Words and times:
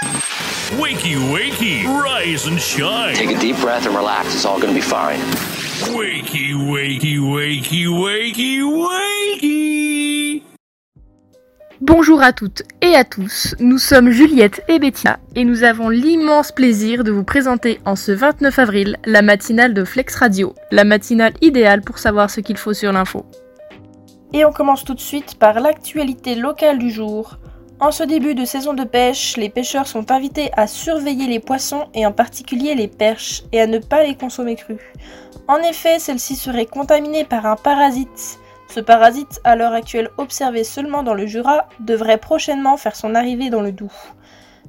Wakey, 0.00 1.16
wakey, 1.30 1.84
rise 1.84 2.46
and 2.46 2.58
shine. 2.58 3.14
Take 3.14 3.36
a 3.36 3.38
deep 3.38 3.56
breath 3.60 3.86
and 3.86 3.94
relax. 3.94 4.34
It's 4.34 4.46
all 4.46 4.58
going 4.58 4.72
to 4.72 4.74
be 4.74 4.80
fine. 4.80 5.20
Wakey, 5.94 6.54
wakey, 6.54 7.18
wakey, 7.18 7.86
wakey, 7.86 8.62
wakey. 8.62 10.42
Bonjour 11.82 12.22
à 12.22 12.32
toutes 12.32 12.62
et 12.80 12.94
à 12.94 13.04
tous, 13.04 13.54
nous 13.58 13.78
sommes 13.78 14.10
Juliette 14.10 14.62
et 14.68 14.78
Bettina 14.78 15.18
et 15.34 15.44
nous 15.44 15.64
avons 15.64 15.90
l'immense 15.90 16.52
plaisir 16.52 17.04
de 17.04 17.10
vous 17.10 17.24
présenter 17.24 17.80
en 17.84 17.96
ce 17.96 18.12
29 18.12 18.58
avril 18.58 18.96
la 19.04 19.20
matinale 19.20 19.74
de 19.74 19.84
Flex 19.84 20.14
Radio, 20.16 20.54
la 20.70 20.84
matinale 20.84 21.34
idéale 21.42 21.82
pour 21.82 21.98
savoir 21.98 22.30
ce 22.30 22.40
qu'il 22.40 22.56
faut 22.56 22.74
sur 22.74 22.92
l'info. 22.92 23.26
Et 24.32 24.44
on 24.44 24.52
commence 24.52 24.84
tout 24.84 24.94
de 24.94 25.00
suite 25.00 25.38
par 25.38 25.60
l'actualité 25.60 26.36
locale 26.36 26.78
du 26.78 26.90
jour. 26.90 27.39
En 27.80 27.92
ce 27.92 28.02
début 28.02 28.34
de 28.34 28.44
saison 28.44 28.74
de 28.74 28.84
pêche, 28.84 29.38
les 29.38 29.48
pêcheurs 29.48 29.86
sont 29.86 30.10
invités 30.10 30.50
à 30.54 30.66
surveiller 30.66 31.26
les 31.26 31.40
poissons 31.40 31.88
et 31.94 32.04
en 32.04 32.12
particulier 32.12 32.74
les 32.74 32.88
perches 32.88 33.42
et 33.52 33.60
à 33.62 33.66
ne 33.66 33.78
pas 33.78 34.02
les 34.04 34.14
consommer 34.14 34.54
crus. 34.54 34.82
En 35.48 35.56
effet, 35.56 35.98
celles-ci 35.98 36.36
seraient 36.36 36.66
contaminées 36.66 37.24
par 37.24 37.46
un 37.46 37.56
parasite. 37.56 38.38
Ce 38.68 38.80
parasite, 38.80 39.40
à 39.44 39.56
l'heure 39.56 39.72
actuelle 39.72 40.10
observé 40.18 40.62
seulement 40.62 41.02
dans 41.02 41.14
le 41.14 41.26
Jura, 41.26 41.68
devrait 41.80 42.18
prochainement 42.18 42.76
faire 42.76 42.94
son 42.94 43.14
arrivée 43.14 43.48
dans 43.48 43.62
le 43.62 43.72
Doubs. 43.72 43.88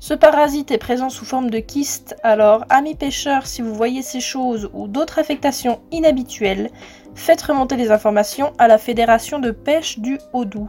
Ce 0.00 0.12
parasite 0.12 0.70
est 0.70 0.76
présent 0.76 1.08
sous 1.08 1.24
forme 1.24 1.48
de 1.48 1.60
kyste, 1.60 2.14
alors 2.22 2.66
amis 2.68 2.94
pêcheurs, 2.94 3.46
si 3.46 3.62
vous 3.62 3.74
voyez 3.74 4.02
ces 4.02 4.20
choses 4.20 4.68
ou 4.74 4.86
d'autres 4.86 5.18
affectations 5.18 5.80
inhabituelles, 5.92 6.70
faites 7.14 7.40
remonter 7.40 7.76
les 7.76 7.90
informations 7.90 8.52
à 8.58 8.68
la 8.68 8.76
Fédération 8.76 9.38
de 9.38 9.50
pêche 9.50 9.98
du 9.98 10.18
Haut-Doubs. 10.34 10.68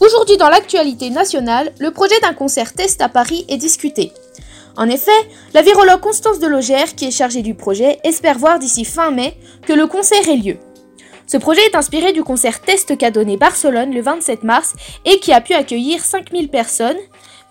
Aujourd'hui 0.00 0.38
dans 0.38 0.48
l'actualité 0.48 1.10
nationale, 1.10 1.72
le 1.78 1.90
projet 1.90 2.18
d'un 2.20 2.32
concert 2.32 2.72
test 2.72 3.02
à 3.02 3.10
Paris 3.10 3.44
est 3.50 3.58
discuté. 3.58 4.12
En 4.78 4.88
effet, 4.88 5.10
la 5.52 5.60
virologue 5.60 6.00
Constance 6.00 6.38
Delogère, 6.38 6.94
qui 6.94 7.04
est 7.04 7.10
chargée 7.10 7.42
du 7.42 7.54
projet, 7.54 7.98
espère 8.02 8.38
voir 8.38 8.58
d'ici 8.58 8.86
fin 8.86 9.10
mai 9.10 9.36
que 9.66 9.74
le 9.74 9.86
concert 9.86 10.26
ait 10.26 10.38
lieu. 10.38 10.56
Ce 11.26 11.36
projet 11.36 11.60
est 11.66 11.76
inspiré 11.76 12.14
du 12.14 12.24
concert 12.24 12.62
test 12.62 12.96
qu'a 12.96 13.10
donné 13.10 13.36
Barcelone 13.36 13.92
le 13.92 14.00
27 14.00 14.42
mars 14.42 14.74
et 15.04 15.20
qui 15.20 15.34
a 15.34 15.42
pu 15.42 15.52
accueillir 15.52 16.02
5000 16.02 16.48
personnes. 16.48 16.96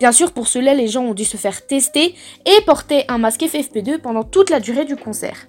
Bien 0.00 0.10
sûr, 0.10 0.32
pour 0.32 0.48
cela, 0.48 0.74
les 0.74 0.88
gens 0.88 1.04
ont 1.04 1.14
dû 1.14 1.24
se 1.24 1.36
faire 1.36 1.64
tester 1.64 2.16
et 2.46 2.60
porter 2.66 3.04
un 3.06 3.18
masque 3.18 3.42
FFP2 3.42 3.98
pendant 3.98 4.24
toute 4.24 4.50
la 4.50 4.58
durée 4.58 4.84
du 4.84 4.96
concert. 4.96 5.46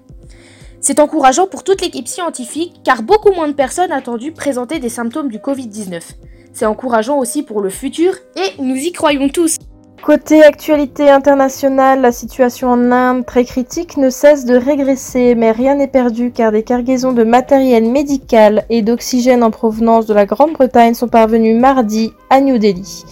C'est 0.82 1.00
encourageant 1.00 1.48
pour 1.48 1.64
toute 1.64 1.82
l'équipe 1.82 2.08
scientifique 2.08 2.76
car 2.84 3.02
beaucoup 3.02 3.32
moins 3.32 3.48
de 3.48 3.54
personnes 3.54 3.92
attendues 3.92 4.34
présentaient 4.34 4.80
des 4.80 4.90
symptômes 4.90 5.30
du 5.30 5.40
Covid-19. 5.40 6.02
C'est 6.54 6.66
encourageant 6.66 7.18
aussi 7.18 7.44
pour 7.44 7.62
le 7.62 7.70
futur 7.70 8.14
et 8.36 8.62
nous 8.62 8.76
y 8.76 8.92
croyons 8.92 9.30
tous. 9.30 9.58
Côté 10.04 10.44
actualité 10.44 11.12
internationale, 11.12 12.02
la 12.02 12.12
situation 12.12 12.70
en 12.70 12.92
Inde, 12.92 13.24
très 13.24 13.46
critique, 13.46 13.98
ne 13.98 14.10
cesse 14.10 14.46
de 14.46 14.56
régresser, 14.56 15.36
mais 15.36 15.52
rien 15.52 15.76
n'est 15.76 15.88
perdu 15.88 16.32
car 16.32 16.52
des 16.52 16.64
cargaisons 16.64 17.12
de 17.12 17.24
matériel 17.24 17.86
médical 17.86 18.66
et 18.72 18.82
d'oxygène 18.82 19.44
en 19.44 19.52
provenance 19.52 20.08
de 20.08 20.16
la 20.16 20.26
Grande-Bretagne 20.26 20.96
sont 20.96 21.08
parvenues 21.08 21.54
mardi 21.54 22.12
à 22.32 22.42
New 22.42 22.58
Delhi. 22.58 23.06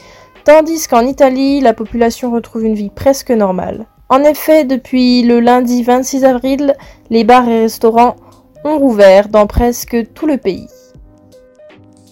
Tandis 0.45 0.87
qu'en 0.87 1.05
Italie, 1.05 1.61
la 1.61 1.75
population 1.75 2.31
retrouve 2.31 2.65
une 2.65 2.73
vie 2.73 2.89
presque 2.89 3.29
normale. 3.29 3.85
En 4.09 4.23
effet, 4.23 4.63
depuis 4.63 5.21
le 5.21 5.39
lundi 5.39 5.83
26 5.83 6.25
avril, 6.25 6.75
les 7.11 7.23
bars 7.23 7.47
et 7.47 7.61
restaurants 7.61 8.15
ont 8.63 8.79
rouvert 8.79 9.29
dans 9.29 9.45
presque 9.45 10.11
tout 10.15 10.25
le 10.25 10.37
pays. 10.37 10.65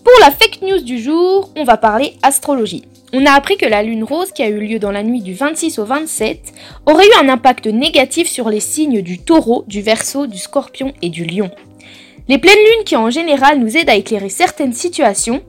Pour 0.07 0.21
la 0.21 0.31
fake 0.31 0.61
news 0.61 0.79
du 0.79 0.99
jour, 0.99 1.49
on 1.57 1.65
va 1.65 1.75
parler 1.75 2.13
astrologie. 2.21 2.85
On 3.11 3.25
a 3.25 3.31
appris 3.31 3.57
que 3.57 3.65
la 3.65 3.83
lune 3.83 4.05
rose 4.05 4.31
qui 4.31 4.41
a 4.41 4.47
eu 4.47 4.57
lieu 4.57 4.79
dans 4.79 4.93
la 4.93 5.03
nuit 5.03 5.19
du 5.19 5.33
26 5.33 5.79
au 5.79 5.83
27 5.83 6.53
aurait 6.85 7.05
eu 7.05 7.11
un 7.19 7.27
impact 7.27 7.67
négatif 7.67 8.29
sur 8.29 8.49
les 8.49 8.61
signes 8.61 9.01
du 9.01 9.19
taureau, 9.19 9.65
du 9.67 9.81
verso, 9.81 10.25
du 10.25 10.37
scorpion 10.37 10.93
et 11.01 11.09
du 11.09 11.25
lion. 11.25 11.51
Les 12.29 12.37
pleines 12.37 12.55
lunes 12.55 12.85
qui 12.85 12.95
en 12.95 13.09
général 13.09 13.59
nous 13.59 13.75
aident 13.75 13.89
à 13.89 13.95
éclairer 13.95 14.29
certaines 14.29 14.71
situations, 14.71 15.43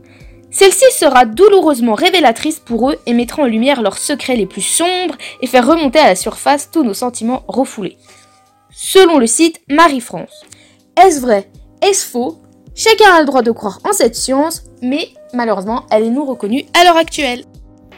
celle-ci 0.51 0.87
sera 0.91 1.25
douloureusement 1.25 1.95
révélatrice 1.95 2.59
pour 2.59 2.91
eux 2.91 2.97
et 3.07 3.13
mettra 3.13 3.43
en 3.43 3.47
lumière 3.47 3.81
leurs 3.81 3.99
secrets 3.99 4.35
les 4.35 4.47
plus 4.47 4.63
sombres 4.63 5.15
et 5.41 5.47
faire 5.47 5.69
remonter 5.69 6.01
à 6.01 6.09
la 6.09 6.17
surface 6.17 6.73
tous 6.73 6.83
nos 6.83 6.95
sentiments 6.95 7.45
refoulés. 7.47 7.97
Selon 8.73 9.19
le 9.19 9.29
site 9.29 9.61
Marie-France. 9.69 10.43
Est-ce 11.01 11.21
vrai? 11.21 11.49
Est-ce 11.81 12.05
faux? 12.05 12.41
Chacun 12.79 13.13
a 13.13 13.21
le 13.21 13.27
droit 13.27 13.43
de 13.43 13.51
croire 13.51 13.81
en 13.83 13.93
cette 13.93 14.15
science, 14.15 14.63
mais 14.83 15.09
malheureusement, 15.35 15.85
elle 15.91 16.05
est 16.05 16.11
non 16.11 16.25
reconnue 16.25 16.65
à 16.81 16.85
l'heure 16.85 16.97
actuelle. 16.97 17.43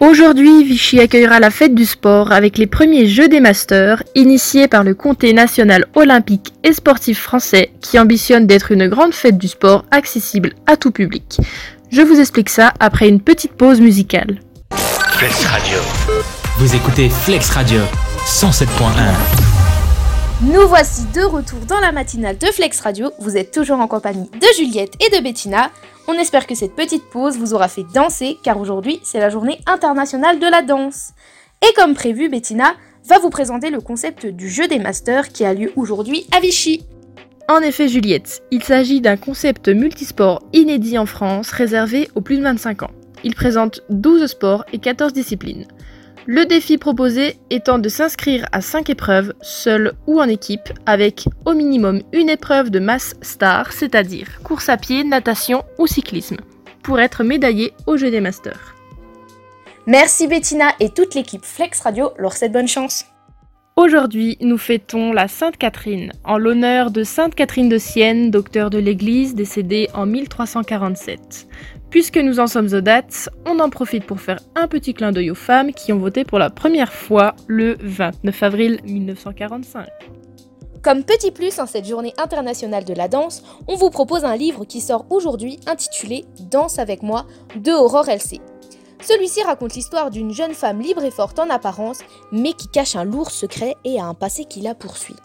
Aujourd'hui, 0.00 0.64
Vichy 0.64 1.00
accueillera 1.00 1.38
la 1.38 1.50
fête 1.50 1.74
du 1.74 1.84
sport 1.84 2.32
avec 2.32 2.56
les 2.56 2.66
premiers 2.66 3.06
Jeux 3.06 3.28
des 3.28 3.40
Masters, 3.40 4.02
initiés 4.14 4.68
par 4.68 4.82
le 4.82 4.94
Comté 4.94 5.34
national 5.34 5.84
olympique 5.94 6.54
et 6.64 6.72
sportif 6.72 7.20
français, 7.20 7.72
qui 7.82 7.98
ambitionne 7.98 8.46
d'être 8.46 8.72
une 8.72 8.88
grande 8.88 9.12
fête 9.12 9.36
du 9.36 9.48
sport 9.48 9.84
accessible 9.90 10.54
à 10.66 10.78
tout 10.78 10.92
public. 10.92 11.36
Je 11.90 12.00
vous 12.00 12.18
explique 12.18 12.48
ça 12.48 12.72
après 12.80 13.06
une 13.06 13.20
petite 13.20 13.52
pause 13.52 13.82
musicale. 13.82 14.40
Flex 14.72 15.44
Radio. 15.44 15.76
Vous 16.56 16.74
écoutez 16.74 17.10
Flex 17.10 17.50
Radio 17.50 17.82
107.1. 18.24 19.49
Nous 20.42 20.66
voici 20.66 21.04
de 21.14 21.20
retour 21.20 21.58
dans 21.68 21.80
la 21.80 21.92
matinale 21.92 22.38
de 22.38 22.46
Flex 22.46 22.80
Radio. 22.80 23.10
Vous 23.18 23.36
êtes 23.36 23.50
toujours 23.50 23.78
en 23.78 23.86
compagnie 23.86 24.30
de 24.30 24.46
Juliette 24.56 24.94
et 24.98 25.14
de 25.14 25.22
Bettina. 25.22 25.70
On 26.08 26.14
espère 26.14 26.46
que 26.46 26.54
cette 26.54 26.74
petite 26.74 27.04
pause 27.10 27.36
vous 27.36 27.52
aura 27.52 27.68
fait 27.68 27.84
danser 27.94 28.38
car 28.42 28.58
aujourd'hui 28.58 29.00
c'est 29.02 29.20
la 29.20 29.28
journée 29.28 29.60
internationale 29.66 30.38
de 30.38 30.46
la 30.46 30.62
danse. 30.62 31.10
Et 31.60 31.74
comme 31.74 31.92
prévu, 31.92 32.30
Bettina 32.30 32.72
va 33.06 33.18
vous 33.18 33.28
présenter 33.28 33.68
le 33.68 33.82
concept 33.82 34.24
du 34.24 34.48
jeu 34.48 34.66
des 34.66 34.78
masters 34.78 35.28
qui 35.28 35.44
a 35.44 35.52
lieu 35.52 35.74
aujourd'hui 35.76 36.24
à 36.34 36.40
Vichy. 36.40 36.86
En 37.50 37.60
effet, 37.60 37.88
Juliette, 37.88 38.42
il 38.50 38.62
s'agit 38.62 39.02
d'un 39.02 39.18
concept 39.18 39.68
multisport 39.68 40.42
inédit 40.54 40.96
en 40.96 41.04
France 41.04 41.50
réservé 41.50 42.08
aux 42.14 42.22
plus 42.22 42.38
de 42.38 42.42
25 42.42 42.84
ans. 42.84 42.90
Il 43.24 43.34
présente 43.34 43.82
12 43.90 44.26
sports 44.26 44.64
et 44.72 44.78
14 44.78 45.12
disciplines. 45.12 45.66
Le 46.26 46.44
défi 46.44 46.76
proposé 46.76 47.36
étant 47.48 47.78
de 47.78 47.88
s'inscrire 47.88 48.46
à 48.52 48.60
5 48.60 48.90
épreuves, 48.90 49.32
seul 49.40 49.94
ou 50.06 50.20
en 50.20 50.28
équipe, 50.28 50.68
avec 50.84 51.24
au 51.46 51.54
minimum 51.54 52.02
une 52.12 52.28
épreuve 52.28 52.70
de 52.70 52.78
masse 52.78 53.14
star, 53.22 53.72
c'est-à-dire 53.72 54.42
course 54.42 54.68
à 54.68 54.76
pied, 54.76 55.02
natation 55.02 55.64
ou 55.78 55.86
cyclisme, 55.86 56.36
pour 56.82 57.00
être 57.00 57.24
médaillé 57.24 57.72
au 57.86 57.96
jeu 57.96 58.10
des 58.10 58.20
masters. 58.20 58.74
Merci 59.86 60.28
Bettina 60.28 60.72
et 60.78 60.90
toute 60.90 61.14
l'équipe 61.14 61.44
Flex 61.44 61.80
Radio 61.80 62.10
leur 62.18 62.34
souhaite 62.34 62.52
bonne 62.52 62.68
chance. 62.68 63.06
Aujourd'hui, 63.76 64.36
nous 64.42 64.58
fêtons 64.58 65.12
la 65.12 65.26
Sainte 65.26 65.56
Catherine, 65.56 66.12
en 66.24 66.36
l'honneur 66.36 66.90
de 66.90 67.02
Sainte 67.02 67.34
Catherine 67.34 67.70
de 67.70 67.78
Sienne, 67.78 68.30
docteur 68.30 68.68
de 68.68 68.76
l'Église, 68.76 69.34
décédée 69.34 69.88
en 69.94 70.04
1347. 70.04 71.46
Puisque 71.90 72.18
nous 72.18 72.38
en 72.38 72.46
sommes 72.46 72.72
aux 72.72 72.80
dates, 72.80 73.28
on 73.46 73.58
en 73.58 73.68
profite 73.68 74.06
pour 74.06 74.20
faire 74.20 74.38
un 74.54 74.68
petit 74.68 74.94
clin 74.94 75.10
d'œil 75.10 75.32
aux 75.32 75.34
femmes 75.34 75.72
qui 75.72 75.92
ont 75.92 75.98
voté 75.98 76.24
pour 76.24 76.38
la 76.38 76.48
première 76.48 76.92
fois 76.92 77.34
le 77.48 77.76
29 77.80 78.42
avril 78.44 78.80
1945. 78.84 79.88
Comme 80.82 81.02
petit 81.02 81.32
plus 81.32 81.58
en 81.58 81.66
cette 81.66 81.86
journée 81.86 82.14
internationale 82.16 82.84
de 82.84 82.94
la 82.94 83.08
danse, 83.08 83.42
on 83.66 83.74
vous 83.74 83.90
propose 83.90 84.24
un 84.24 84.36
livre 84.36 84.64
qui 84.64 84.80
sort 84.80 85.04
aujourd'hui 85.10 85.58
intitulé 85.66 86.24
Danse 86.50 86.78
avec 86.78 87.02
moi 87.02 87.26
de 87.56 87.72
Aurore 87.72 88.08
LC. 88.08 88.40
Celui-ci 89.02 89.42
raconte 89.42 89.74
l'histoire 89.74 90.10
d'une 90.10 90.32
jeune 90.32 90.54
femme 90.54 90.80
libre 90.80 91.04
et 91.04 91.10
forte 91.10 91.38
en 91.38 91.50
apparence, 91.50 91.98
mais 92.30 92.52
qui 92.52 92.68
cache 92.68 92.94
un 92.96 93.04
lourd 93.04 93.30
secret 93.30 93.74
et 93.84 93.98
a 93.98 94.04
un 94.04 94.14
passé 94.14 94.44
qui 94.44 94.60
la 94.60 94.74
poursuit. 94.74 95.16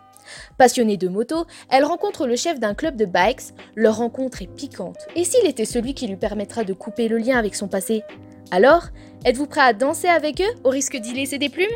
Passionnée 0.57 0.97
de 0.97 1.07
moto, 1.07 1.45
elle 1.69 1.83
rencontre 1.83 2.27
le 2.27 2.35
chef 2.35 2.59
d'un 2.59 2.73
club 2.73 2.95
de 2.95 3.05
bikes. 3.05 3.53
Leur 3.75 3.97
rencontre 3.97 4.41
est 4.41 4.53
piquante. 4.53 4.97
Et 5.15 5.23
s'il 5.23 5.45
était 5.47 5.65
celui 5.65 5.93
qui 5.93 6.07
lui 6.07 6.15
permettra 6.15 6.63
de 6.63 6.73
couper 6.73 7.07
le 7.07 7.17
lien 7.17 7.37
avec 7.37 7.55
son 7.55 7.67
passé? 7.67 8.03
Alors, 8.51 8.85
êtes-vous 9.25 9.47
prêt 9.47 9.61
à 9.61 9.73
danser 9.73 10.07
avec 10.07 10.41
eux 10.41 10.59
au 10.63 10.69
risque 10.69 10.97
d'y 10.97 11.13
laisser 11.13 11.37
des 11.37 11.49
plumes? 11.49 11.67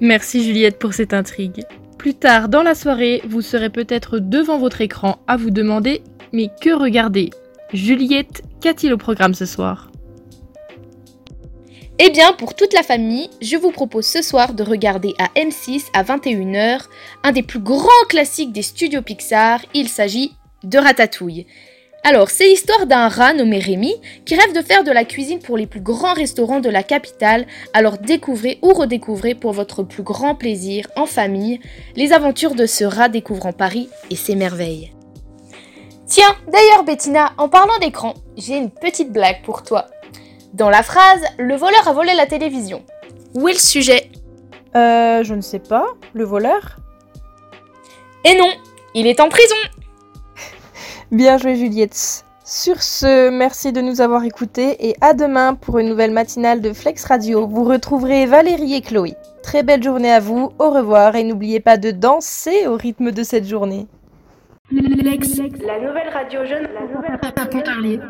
Merci 0.00 0.44
Juliette 0.44 0.78
pour 0.78 0.94
cette 0.94 1.14
intrigue. 1.14 1.64
Plus 1.98 2.14
tard 2.14 2.48
dans 2.48 2.62
la 2.62 2.74
soirée, 2.74 3.22
vous 3.28 3.42
serez 3.42 3.70
peut-être 3.70 4.18
devant 4.18 4.58
votre 4.58 4.80
écran 4.80 5.18
à 5.26 5.36
vous 5.36 5.50
demander 5.50 6.02
Mais 6.32 6.50
que 6.60 6.70
regarder? 6.70 7.30
Juliette, 7.72 8.42
qu'a-t-il 8.60 8.92
au 8.92 8.98
programme 8.98 9.34
ce 9.34 9.46
soir? 9.46 9.90
Eh 11.98 12.10
bien, 12.10 12.34
pour 12.34 12.54
toute 12.54 12.74
la 12.74 12.82
famille, 12.82 13.30
je 13.40 13.56
vous 13.56 13.70
propose 13.70 14.04
ce 14.04 14.20
soir 14.20 14.52
de 14.52 14.62
regarder 14.62 15.14
à 15.18 15.28
M6 15.28 15.84
à 15.94 16.02
21h 16.02 16.82
un 17.22 17.32
des 17.32 17.42
plus 17.42 17.58
grands 17.58 17.88
classiques 18.10 18.52
des 18.52 18.60
studios 18.60 19.00
Pixar. 19.00 19.60
Il 19.72 19.88
s'agit 19.88 20.34
de 20.62 20.76
Ratatouille. 20.76 21.46
Alors, 22.04 22.28
c'est 22.28 22.48
l'histoire 22.48 22.86
d'un 22.86 23.08
rat 23.08 23.32
nommé 23.32 23.58
Rémi 23.60 23.94
qui 24.26 24.34
rêve 24.34 24.52
de 24.52 24.60
faire 24.60 24.84
de 24.84 24.90
la 24.90 25.06
cuisine 25.06 25.38
pour 25.38 25.56
les 25.56 25.66
plus 25.66 25.80
grands 25.80 26.12
restaurants 26.12 26.60
de 26.60 26.68
la 26.68 26.82
capitale. 26.82 27.46
Alors 27.72 27.96
découvrez 27.96 28.58
ou 28.60 28.74
redécouvrez 28.74 29.34
pour 29.34 29.52
votre 29.52 29.82
plus 29.82 30.02
grand 30.02 30.34
plaisir 30.34 30.86
en 30.96 31.06
famille 31.06 31.60
les 31.96 32.12
aventures 32.12 32.54
de 32.54 32.66
ce 32.66 32.84
rat 32.84 33.08
découvrant 33.08 33.52
Paris 33.52 33.88
et 34.10 34.16
ses 34.16 34.34
merveilles. 34.34 34.92
Tiens, 36.06 36.36
d'ailleurs 36.46 36.84
Bettina, 36.84 37.32
en 37.38 37.48
parlant 37.48 37.78
d'écran, 37.80 38.14
j'ai 38.36 38.56
une 38.58 38.70
petite 38.70 39.12
blague 39.12 39.42
pour 39.42 39.62
toi. 39.62 39.86
Dans 40.56 40.70
la 40.70 40.82
phrase 40.82 41.22
Le 41.36 41.54
voleur 41.54 41.86
a 41.86 41.92
volé 41.92 42.14
la 42.14 42.24
télévision, 42.24 42.82
Où 43.34 43.46
est 43.46 43.52
le 43.52 43.58
sujet? 43.58 44.10
Euh, 44.74 45.22
je 45.22 45.34
ne 45.34 45.42
sais 45.42 45.58
pas. 45.58 45.84
Le 46.14 46.24
voleur? 46.24 46.78
Et 48.24 48.34
non, 48.38 48.48
il 48.94 49.06
est 49.06 49.20
en 49.20 49.28
prison 49.28 49.54
Bien 51.12 51.36
joué 51.36 51.56
Juliette. 51.56 52.24
Sur 52.42 52.82
ce, 52.82 53.28
merci 53.28 53.70
de 53.70 53.82
nous 53.82 54.00
avoir 54.00 54.24
écoutés 54.24 54.88
et 54.88 54.96
à 55.02 55.12
demain 55.12 55.52
pour 55.52 55.78
une 55.78 55.90
nouvelle 55.90 56.12
matinale 56.12 56.62
de 56.62 56.72
Flex 56.72 57.04
Radio. 57.04 57.46
Vous 57.46 57.64
retrouverez 57.64 58.24
Valérie 58.24 58.76
et 58.76 58.80
Chloé. 58.80 59.12
Très 59.42 59.62
belle 59.62 59.82
journée 59.82 60.10
à 60.10 60.20
vous, 60.20 60.52
au 60.58 60.70
revoir 60.70 61.16
et 61.16 61.24
n'oubliez 61.24 61.60
pas 61.60 61.76
de 61.76 61.90
danser 61.90 62.66
au 62.66 62.76
rythme 62.76 63.10
de 63.12 63.22
cette 63.24 63.46
journée. 63.46 63.88
La 64.72 65.80
nouvelle 65.80 66.08
radio 66.08 66.46
jeune. 66.46 66.68
La 66.72 66.80
nouvelle 66.86 67.20
radio 67.22 67.60
jeune. 67.62 68.00